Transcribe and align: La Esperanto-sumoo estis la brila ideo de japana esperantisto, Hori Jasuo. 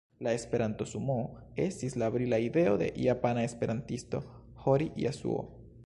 La 0.25 0.31
Esperanto-sumoo 0.35 1.27
estis 1.65 1.97
la 2.03 2.07
brila 2.15 2.39
ideo 2.47 2.73
de 2.83 2.89
japana 3.09 3.45
esperantisto, 3.51 4.27
Hori 4.73 4.91
Jasuo. 5.05 5.47